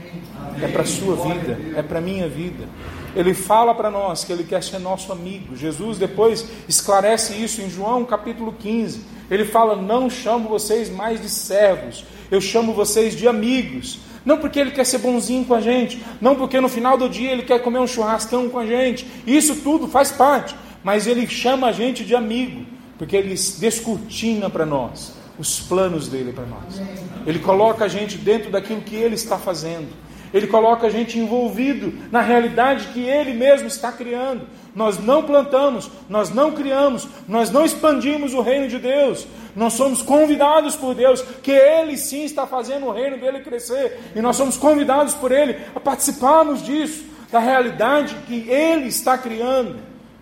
[0.62, 2.68] é para a sua vida, é para a minha vida.
[3.16, 5.56] Ele fala para nós que ele quer ser nosso amigo.
[5.56, 9.02] Jesus depois esclarece isso em João capítulo 15.
[9.30, 14.00] Ele fala: Não chamo vocês mais de servos, eu chamo vocês de amigos.
[14.26, 17.32] Não porque ele quer ser bonzinho com a gente, não porque no final do dia
[17.32, 19.06] ele quer comer um churrascão com a gente.
[19.28, 22.66] Isso tudo faz parte, mas ele chama a gente de amigo,
[22.98, 26.82] porque ele descortina para nós os planos dele para nós.
[27.26, 29.90] Ele coloca a gente dentro daquilo que ele está fazendo.
[30.34, 34.48] Ele coloca a gente envolvido na realidade que Ele mesmo está criando.
[34.76, 39.28] Nós não plantamos, nós não criamos, nós não expandimos o reino de Deus.
[39.56, 44.00] Nós somos convidados por Deus, que Ele sim está fazendo o reino dele crescer.
[44.16, 49.76] E nós somos convidados por Ele a participarmos disso, da realidade que Ele está criando.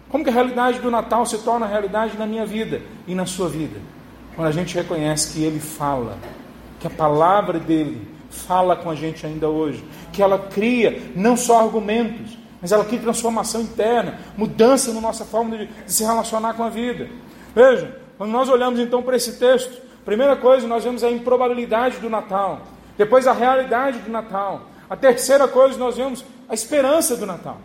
[0.10, 3.47] Como que a realidade do Natal se torna realidade na minha vida e na sua
[3.47, 3.80] vida?
[4.36, 6.17] Quando a gente reconhece que Ele fala,
[6.82, 11.60] que a palavra dele fala com a gente ainda hoje, que ela cria não só
[11.60, 16.63] argumentos, mas ela cria transformação interna, mudança na nossa forma de, de se relacionar com
[16.63, 17.10] a vida.
[17.54, 22.10] Vejam, quando nós olhamos então para esse texto, primeira coisa, nós vemos a improbabilidade do
[22.10, 22.62] Natal,
[22.98, 27.58] depois a realidade do Natal, a terceira coisa, nós vemos a esperança do Natal.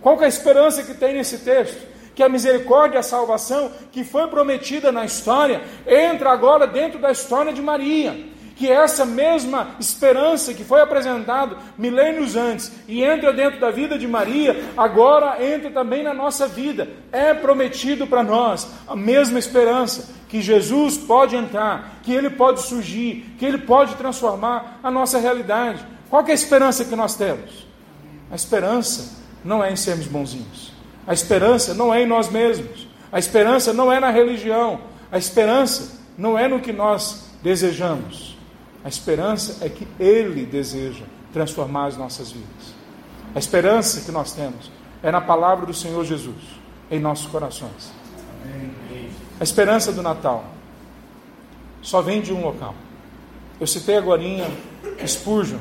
[0.00, 1.94] Qual que é a esperança que tem nesse texto?
[2.14, 7.10] Que a misericórdia e a salvação que foi prometida na história entra agora dentro da
[7.10, 13.58] história de Maria que essa mesma esperança que foi apresentado milênios antes e entra dentro
[13.58, 16.88] da vida de Maria, agora entra também na nossa vida.
[17.10, 23.34] É prometido para nós a mesma esperança que Jesus pode entrar, que ele pode surgir,
[23.38, 25.84] que ele pode transformar a nossa realidade.
[26.08, 27.66] Qual é a esperança que nós temos?
[28.30, 30.72] A esperança não é em sermos bonzinhos.
[31.06, 32.88] A esperança não é em nós mesmos.
[33.12, 34.80] A esperança não é na religião.
[35.12, 38.33] A esperança não é no que nós desejamos.
[38.84, 42.74] A esperança é que Ele deseja transformar as nossas vidas.
[43.34, 44.70] A esperança que nós temos
[45.02, 46.36] é na palavra do Senhor Jesus
[46.90, 47.92] em nossos corações.
[49.40, 50.44] A esperança do Natal
[51.82, 52.74] só vem de um local.
[53.60, 54.22] Eu citei agora
[55.06, 55.60] Spurgeon,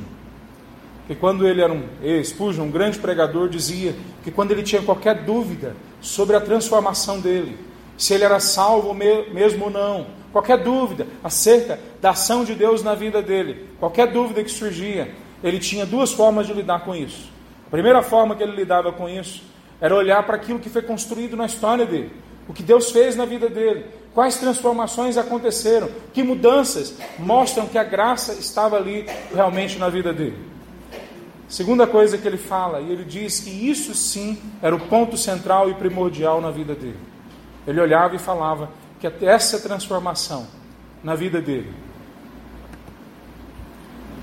[1.08, 1.84] que quando ele era um
[2.24, 7.58] Spurgeon, um grande pregador, dizia que quando ele tinha qualquer dúvida sobre a transformação dele,
[8.04, 12.94] se ele era salvo mesmo ou não, qualquer dúvida acerca da ação de Deus na
[12.94, 15.10] vida dele, qualquer dúvida que surgia,
[15.42, 17.32] ele tinha duas formas de lidar com isso.
[17.66, 19.42] A primeira forma que ele lidava com isso
[19.80, 22.12] era olhar para aquilo que foi construído na história dele,
[22.46, 27.86] o que Deus fez na vida dele, quais transformações aconteceram, que mudanças mostram que a
[27.86, 30.38] graça estava ali realmente na vida dele.
[31.48, 35.70] Segunda coisa que ele fala, e ele diz que isso sim era o ponto central
[35.70, 37.13] e primordial na vida dele.
[37.66, 40.48] Ele olhava e falava: que até essa transformação
[41.04, 41.74] na vida dele.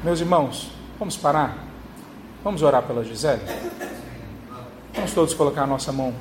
[0.02, 1.58] Meus irmãos, vamos parar?
[2.42, 3.42] Vamos orar pela Gisele?
[4.94, 6.14] Vamos todos colocar a nossa mão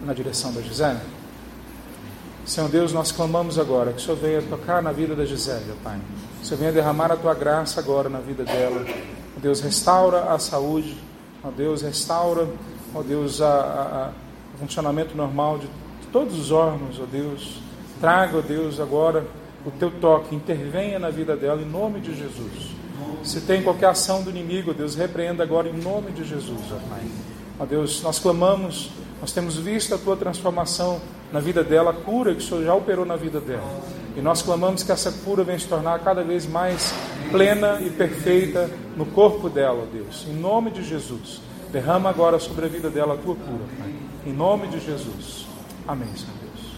[0.00, 1.00] na direção da Gisele?
[2.46, 6.00] Senhor Deus, nós clamamos agora que o Senhor venha tocar na vida da Gisele, Pai.
[6.38, 8.86] Que o Senhor venha derramar a tua graça agora na vida dela.
[9.36, 10.96] Ó Deus, restaura a saúde.
[11.44, 12.48] Ó Deus, restaura,
[12.94, 14.10] ó Deus, a, a, a
[14.54, 15.68] o funcionamento normal de
[16.12, 17.60] todos os órgãos, ó Deus.
[18.00, 19.26] Traga, ó Deus, agora
[19.66, 22.76] o teu toque, intervenha na vida dela em nome de Jesus.
[23.22, 26.76] Se tem qualquer ação do inimigo, ó Deus, repreenda agora em nome de Jesus, ó
[26.88, 27.02] Pai.
[27.58, 28.90] Ó Deus, nós clamamos,
[29.20, 31.00] nós temos visto a tua transformação
[31.32, 33.68] na vida dela, a cura que o Senhor já operou na vida dela.
[34.16, 36.94] E nós clamamos que essa cura venha se tornar cada vez mais
[37.30, 40.26] plena e perfeita no corpo dela, Deus.
[40.28, 41.40] Em nome de Jesus.
[41.70, 43.92] Derrama agora sobre a vida dela a tua cura, Pai.
[44.26, 45.46] Em nome de Jesus.
[45.88, 46.68] Amém, Senhor Deus.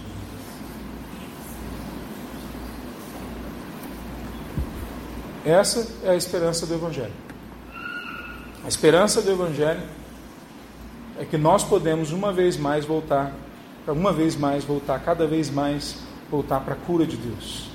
[5.45, 7.13] Essa é a esperança do Evangelho.
[8.65, 9.83] A esperança do Evangelho
[11.19, 13.33] é que nós podemos uma vez mais voltar,
[13.89, 15.97] uma vez mais voltar, cada vez mais
[16.31, 17.69] voltar para a cura de Deus,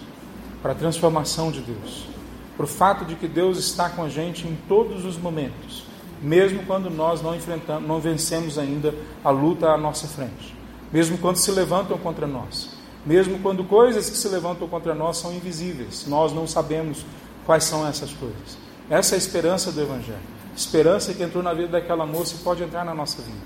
[0.61, 2.07] para a transformação de Deus,
[2.55, 5.83] para o fato de que Deus está com a gente em todos os momentos,
[6.21, 10.55] mesmo quando nós não enfrentamos, não vencemos ainda a luta à nossa frente,
[10.91, 12.69] mesmo quando se levantam contra nós,
[13.05, 17.05] mesmo quando coisas que se levantam contra nós são invisíveis, nós não sabemos
[17.45, 18.57] quais são essas coisas.
[18.89, 20.35] Essa é a esperança do Evangelho.
[20.55, 23.37] Esperança que entrou na vida daquela moça e pode entrar na nossa vida.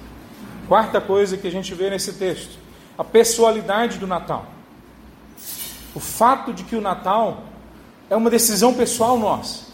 [0.67, 2.57] Quarta coisa que a gente vê nesse texto:
[2.97, 4.45] a pessoalidade do Natal.
[5.95, 7.43] O fato de que o Natal
[8.09, 9.69] é uma decisão pessoal nossa.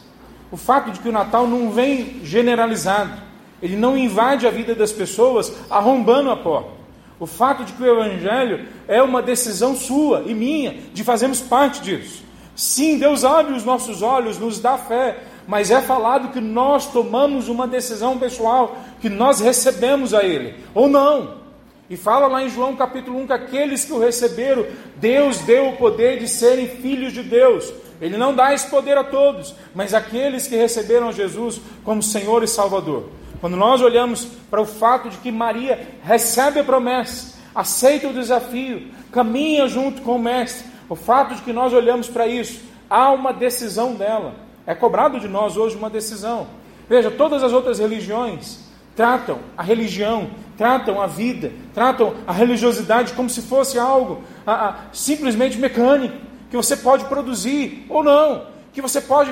[0.51, 3.21] O fato de que o Natal não vem generalizado.
[3.62, 6.74] Ele não invade a vida das pessoas arrombando a porta.
[7.19, 11.82] O fato de que o Evangelho é uma decisão sua e minha de fazermos parte
[11.82, 12.23] disso.
[12.56, 17.47] Sim, Deus abre os nossos olhos, nos dá fé, mas é falado que nós tomamos
[17.47, 21.45] uma decisão pessoal, que nós recebemos a Ele, ou não.
[21.89, 25.78] E fala lá em João capítulo 1 que aqueles que o receberam, Deus deu o
[25.78, 27.71] poder de serem filhos de Deus.
[28.01, 32.47] Ele não dá esse poder a todos, mas aqueles que receberam Jesus como Senhor e
[32.47, 33.10] Salvador.
[33.45, 38.88] Quando nós olhamos para o fato de que Maria recebe a promessa, aceita o desafio,
[39.12, 43.31] caminha junto com o Mestre, o fato de que nós olhamos para isso, há uma
[43.31, 44.34] decisão dela.
[44.65, 46.47] É cobrado de nós hoje uma decisão.
[46.89, 48.62] Veja, todas as outras religiões
[48.95, 54.75] tratam a religião, tratam a vida, tratam a religiosidade como se fosse algo a, a,
[54.91, 56.17] simplesmente mecânico,
[56.49, 59.31] que você pode produzir ou não, que você pode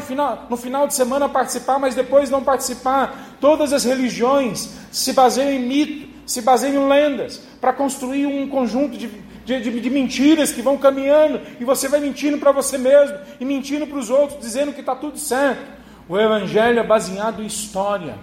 [0.49, 3.36] no final de semana participar, mas depois não participar.
[3.39, 8.97] Todas as religiões se baseiam em mito, se baseiam em lendas, para construir um conjunto
[8.97, 9.08] de
[9.45, 13.45] de, de, de mentiras que vão caminhando, e você vai mentindo para você mesmo e
[13.45, 15.84] mentindo para os outros, dizendo que está tudo certo.
[16.08, 18.15] O Evangelho é baseado em história,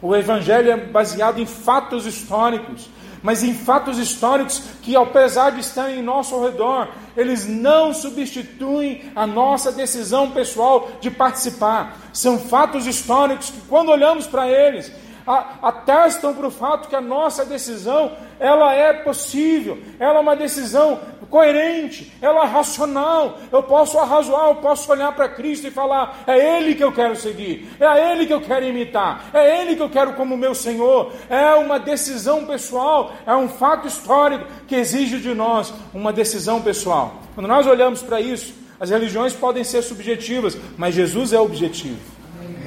[0.00, 2.88] o Evangelho é baseado em fatos históricos,
[3.24, 9.26] mas em fatos históricos que, apesar de estarem em nosso redor, eles não substituem a
[9.26, 11.96] nossa decisão pessoal de participar.
[12.12, 14.92] São fatos históricos que, quando olhamos para eles,
[15.26, 21.00] atestam para o fato que a nossa decisão ela é possível, ela é uma decisão
[21.30, 23.38] coerente, ela é racional.
[23.50, 27.16] Eu posso arrazoar, eu posso olhar para Cristo e falar: é Ele que eu quero
[27.16, 31.12] seguir, é Ele que eu quero imitar, é Ele que eu quero como meu Senhor.
[31.28, 37.14] É uma decisão pessoal, é um fato histórico que exige de nós uma decisão pessoal.
[37.34, 41.98] Quando nós olhamos para isso, as religiões podem ser subjetivas, mas Jesus é objetivo.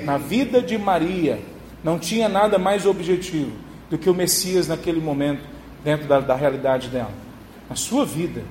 [0.03, 1.39] Na vida de Maria,
[1.83, 3.51] não tinha nada mais objetivo
[3.89, 5.41] do que o Messias naquele momento,
[5.83, 7.11] dentro da, da realidade dela.
[7.69, 8.43] Na sua vida,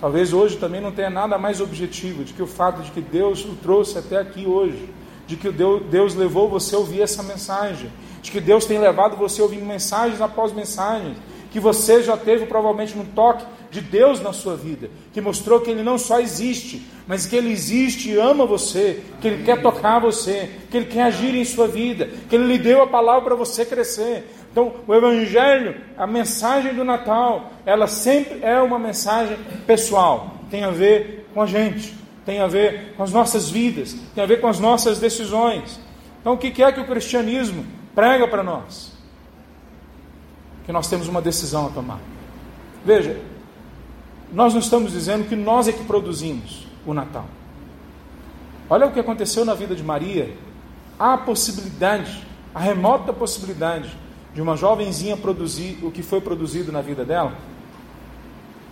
[0.00, 3.44] talvez hoje também não tenha nada mais objetivo do que o fato de que Deus
[3.44, 4.88] o trouxe até aqui hoje,
[5.26, 7.90] de que Deus, Deus levou você a ouvir essa mensagem,
[8.22, 11.16] de que Deus tem levado você a ouvir mensagens após mensagens,
[11.50, 15.70] que você já teve provavelmente um toque de Deus na sua vida, que mostrou que
[15.70, 19.98] Ele não só existe, mas que Ele existe e ama você, que Ele quer tocar
[19.98, 23.34] você, que Ele quer agir em sua vida, que Ele lhe deu a palavra para
[23.34, 24.24] você crescer.
[24.50, 30.70] Então, o Evangelho, a mensagem do Natal, ela sempre é uma mensagem pessoal, tem a
[30.70, 34.48] ver com a gente, tem a ver com as nossas vidas, tem a ver com
[34.48, 35.78] as nossas decisões.
[36.20, 38.97] Então, o que é que o cristianismo prega para nós?
[40.68, 41.98] Que nós temos uma decisão a tomar.
[42.84, 43.18] Veja,
[44.30, 47.24] nós não estamos dizendo que nós é que produzimos o Natal.
[48.68, 50.36] Olha o que aconteceu na vida de Maria.
[50.98, 52.22] Há a possibilidade,
[52.54, 53.96] a remota possibilidade,
[54.34, 57.32] de uma jovenzinha produzir o que foi produzido na vida dela?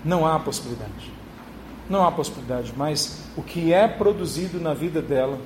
[0.04, 1.10] Não há possibilidade.
[1.88, 5.38] Não há possibilidade, mas o que é produzido na vida dela,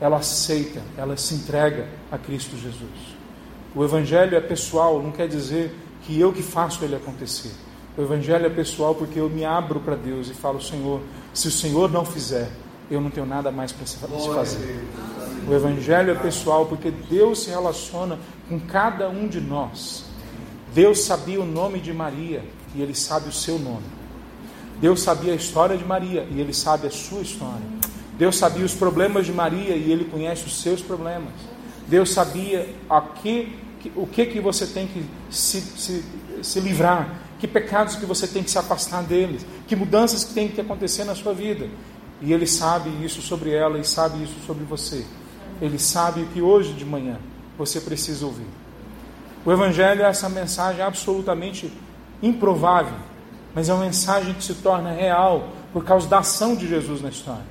[0.00, 3.11] ela aceita, ela se entrega a Cristo Jesus.
[3.74, 7.52] O Evangelho é pessoal, não quer dizer que eu que faço ele acontecer.
[7.96, 11.00] O evangelho é pessoal porque eu me abro para Deus e falo, Senhor,
[11.34, 12.50] se o Senhor não fizer,
[12.90, 14.86] eu não tenho nada mais para se fazer.
[15.46, 18.18] O evangelho é pessoal porque Deus se relaciona
[18.48, 20.04] com cada um de nós.
[20.74, 22.42] Deus sabia o nome de Maria
[22.74, 23.84] e ele sabe o seu nome.
[24.80, 27.62] Deus sabia a história de Maria e ele sabe a sua história.
[28.16, 31.32] Deus sabia os problemas de Maria e ele conhece os seus problemas.
[31.86, 33.58] Deus sabia a que,
[33.96, 36.04] o que, que você tem que se, se,
[36.42, 40.46] se livrar que pecados que você tem que se afastar deles, que mudanças que tem
[40.46, 41.68] que acontecer na sua vida.
[42.20, 45.04] E Ele sabe isso sobre ela e sabe isso sobre você.
[45.60, 47.18] Ele sabe que hoje de manhã
[47.58, 48.46] você precisa ouvir.
[49.44, 51.72] O Evangelho é essa mensagem absolutamente
[52.22, 52.94] improvável,
[53.52, 57.08] mas é uma mensagem que se torna real por causa da ação de Jesus na
[57.08, 57.42] história.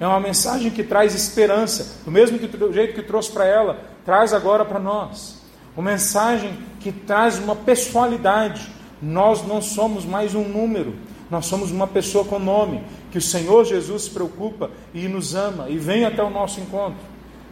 [0.00, 3.78] É uma mensagem que traz esperança, do mesmo que, do jeito que trouxe para ela,
[4.06, 5.43] traz agora para nós.
[5.76, 8.70] Uma mensagem que traz uma pessoalidade.
[9.02, 10.94] Nós não somos mais um número,
[11.30, 15.68] nós somos uma pessoa com nome, que o Senhor Jesus se preocupa e nos ama
[15.68, 17.00] e vem até o nosso encontro.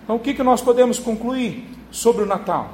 [0.05, 2.71] Então, o que, que nós podemos concluir sobre o Natal?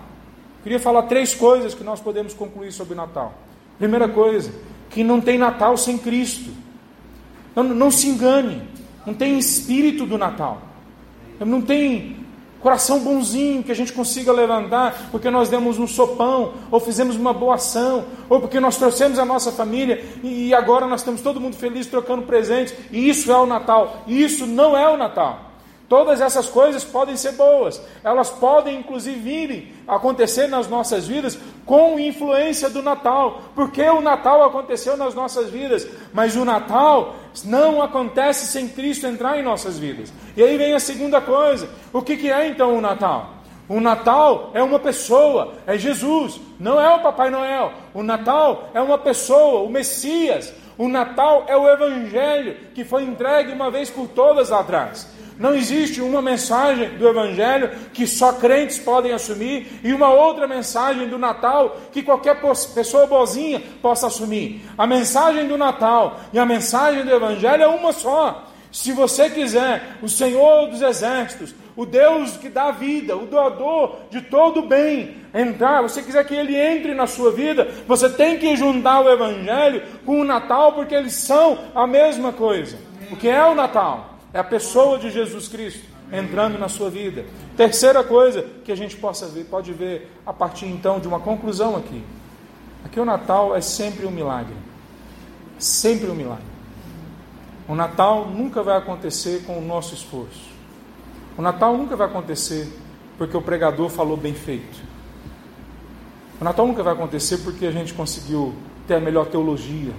[0.62, 3.34] Queria falar três coisas que nós podemos concluir sobre o Natal.
[3.78, 4.52] Primeira coisa,
[4.90, 6.50] que não tem Natal sem Cristo.
[7.54, 8.62] Não, não se engane,
[9.06, 10.60] não tem espírito do Natal.
[11.40, 12.17] Não tem
[12.60, 17.32] coração bonzinho que a gente consiga levantar porque nós demos um sopão, ou fizemos uma
[17.32, 21.56] boa ação, ou porque nós trouxemos a nossa família e agora nós estamos todo mundo
[21.56, 22.74] feliz trocando presentes.
[22.90, 24.02] E isso é o Natal.
[24.06, 25.48] E isso não é o Natal.
[25.88, 31.98] Todas essas coisas podem ser boas, elas podem inclusive vir acontecer nas nossas vidas com
[31.98, 38.46] influência do Natal, porque o Natal aconteceu nas nossas vidas, mas o Natal não acontece
[38.46, 40.12] sem Cristo entrar em nossas vidas.
[40.36, 43.34] E aí vem a segunda coisa: o que, que é então o Natal?
[43.68, 47.72] O Natal é uma pessoa, é Jesus, não é o Papai Noel.
[47.92, 50.54] O Natal é uma pessoa, o Messias.
[50.78, 55.08] O Natal é o Evangelho que foi entregue uma vez por todas lá atrás.
[55.38, 61.08] Não existe uma mensagem do Evangelho que só crentes podem assumir e uma outra mensagem
[61.08, 62.40] do Natal que qualquer
[62.74, 64.62] pessoa boazinha possa assumir.
[64.76, 68.46] A mensagem do Natal e a mensagem do Evangelho é uma só.
[68.72, 74.20] Se você quiser, o Senhor dos Exércitos, o Deus que dá vida, o doador de
[74.20, 79.00] todo bem, entrar, você quiser que ele entre na sua vida, você tem que juntar
[79.00, 82.76] o Evangelho com o Natal, porque eles são a mesma coisa.
[83.10, 84.07] O que é o Natal?
[84.32, 87.24] É a pessoa de Jesus Cristo entrando na sua vida.
[87.56, 91.76] Terceira coisa que a gente possa ver, pode ver a partir então de uma conclusão
[91.76, 92.02] aqui.
[92.84, 94.54] Aqui o Natal é sempre um milagre.
[95.58, 96.44] Sempre um milagre.
[97.66, 100.48] O Natal nunca vai acontecer com o nosso esforço.
[101.36, 102.68] O Natal nunca vai acontecer
[103.16, 104.80] porque o pregador falou bem feito.
[106.40, 108.54] O Natal nunca vai acontecer porque a gente conseguiu
[108.86, 109.92] ter a melhor teologia.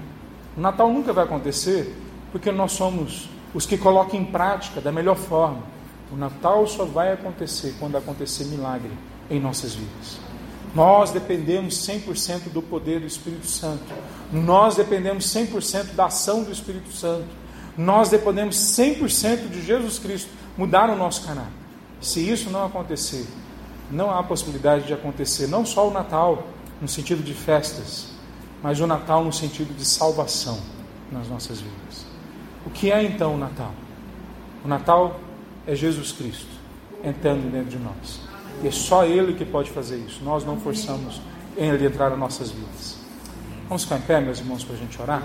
[0.57, 1.95] O Natal nunca vai acontecer
[2.31, 5.63] porque nós somos os que colocam em prática da melhor forma.
[6.11, 8.91] O Natal só vai acontecer quando acontecer milagre
[9.29, 10.19] em nossas vidas.
[10.73, 13.83] Nós dependemos 100% do poder do Espírito Santo.
[14.31, 17.27] Nós dependemos 100% da ação do Espírito Santo.
[17.77, 21.51] Nós dependemos 100% de Jesus Cristo mudar o nosso caráter.
[22.01, 23.25] Se isso não acontecer,
[23.91, 26.47] não há possibilidade de acontecer não só o Natal
[26.79, 28.07] no sentido de festas,
[28.61, 30.59] mas o Natal no sentido de salvação
[31.11, 32.08] nas nossas vidas.
[32.65, 33.73] O que é então o Natal?
[34.63, 35.19] O Natal
[35.65, 36.59] é Jesus Cristo
[37.03, 38.21] entrando dentro de nós.
[38.63, 40.23] E é só Ele que pode fazer isso.
[40.23, 41.21] Nós não forçamos
[41.55, 42.97] Ele entrar nas nossas vidas.
[43.67, 45.21] Vamos ficar em pé, meus irmãos, para a gente orar?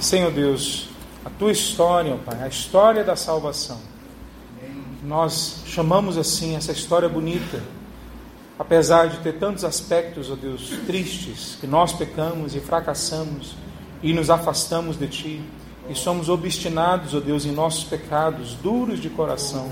[0.00, 0.88] Senhor Deus,
[1.24, 3.78] a tua história, Pai, a história da salvação.
[5.04, 7.62] Nós chamamos assim essa história bonita
[8.60, 13.54] apesar de ter tantos aspectos, ó oh Deus, tristes, que nós pecamos e fracassamos
[14.02, 15.40] e nos afastamos de Ti,
[15.88, 19.70] e somos obstinados, ó oh Deus, em nossos pecados, duros de coração,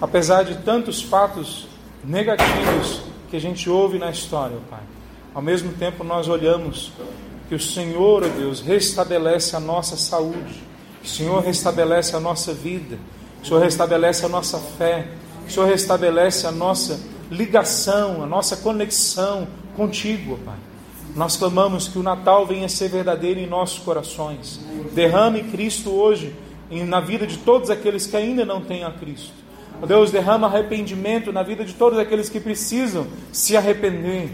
[0.00, 1.68] apesar de tantos fatos
[2.02, 4.80] negativos que a gente ouve na história, Pai.
[5.34, 6.92] Ao mesmo tempo, nós olhamos
[7.50, 10.62] que o Senhor, ó Deus, restabelece a nossa saúde,
[11.04, 12.98] o Senhor restabelece a nossa vida,
[13.42, 15.06] o Senhor restabelece a nossa fé,
[15.46, 16.98] o Senhor restabelece a nossa
[17.30, 20.56] ligação, a nossa conexão contigo, Pai.
[21.14, 24.60] Nós clamamos que o Natal venha a ser verdadeiro em nossos corações.
[24.92, 26.34] Derrame Cristo hoje
[26.70, 29.32] na vida de todos aqueles que ainda não têm a Cristo.
[29.80, 34.30] Ó Deus, derrama arrependimento na vida de todos aqueles que precisam se arrepender.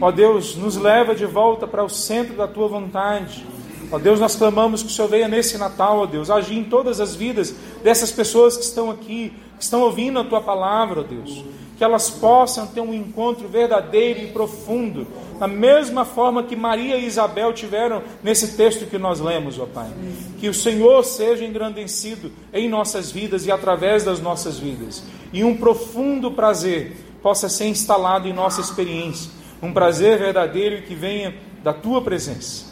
[0.00, 3.44] Ó Deus, nos leva de volta para o centro da tua vontade.
[3.90, 6.98] Ó Deus, nós clamamos que o Senhor venha nesse Natal, ó Deus, agir em todas
[6.98, 11.44] as vidas dessas pessoas que estão aqui, que estão ouvindo a tua palavra, ó Deus
[11.76, 15.06] que elas possam ter um encontro verdadeiro e profundo,
[15.38, 19.90] da mesma forma que Maria e Isabel tiveram nesse texto que nós lemos, ó Pai.
[20.38, 25.02] Que o Senhor seja engrandecido em nossas vidas e através das nossas vidas,
[25.32, 29.30] e um profundo prazer possa ser instalado em nossa experiência,
[29.62, 32.66] um prazer verdadeiro que venha da tua presença.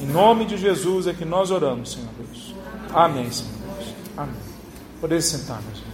[0.00, 2.54] Em nome de Jesus é que nós oramos, Senhor Deus.
[2.92, 3.94] Amém, Senhor Deus.
[4.16, 4.34] Amém.
[5.00, 5.91] Poder sentar, meus irmãos.